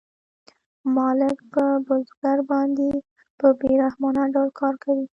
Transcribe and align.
مالک 0.95 1.37
په 1.53 1.65
بزګر 1.87 2.39
باندې 2.51 2.89
په 3.39 3.47
بې 3.59 3.71
رحمانه 3.83 4.23
ډول 4.33 4.49
کار 4.61 4.75
کوي 4.83 5.05